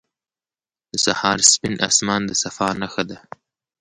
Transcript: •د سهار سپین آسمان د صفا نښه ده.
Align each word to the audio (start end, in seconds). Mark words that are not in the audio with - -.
•د 0.91 0.93
سهار 1.05 1.37
سپین 1.51 1.75
آسمان 1.89 2.21
د 2.25 2.31
صفا 2.43 2.67
نښه 2.81 3.03
ده. 3.09 3.17